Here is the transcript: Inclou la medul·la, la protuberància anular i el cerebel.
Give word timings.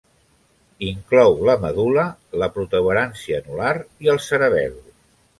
Inclou 0.85 1.35
la 1.49 1.55
medul·la, 1.65 2.05
la 2.43 2.47
protuberància 2.55 3.41
anular 3.43 3.75
i 4.07 4.11
el 4.15 4.19
cerebel. 4.29 4.73